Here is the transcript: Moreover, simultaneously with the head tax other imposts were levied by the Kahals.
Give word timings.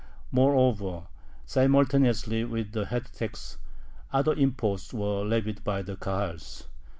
Moreover, 0.31 1.05
simultaneously 1.45 2.43
with 2.43 2.71
the 2.71 2.85
head 2.87 3.11
tax 3.13 3.59
other 4.11 4.33
imposts 4.33 4.95
were 4.95 5.23
levied 5.23 5.63
by 5.63 5.83
the 5.83 5.95
Kahals. 5.95 6.63